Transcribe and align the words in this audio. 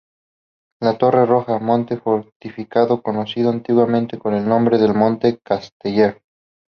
La 0.81 0.97
Torre 0.97 1.27
Roja: 1.27 1.59
Monte 1.59 1.97
fortificado 1.97 3.03
conocido 3.03 3.51
antiguamente 3.51 4.17
con 4.17 4.33
el 4.33 4.49
nombre 4.49 4.79
del 4.79 4.95
"Monte 4.95 5.37
Castellar". 5.43 6.19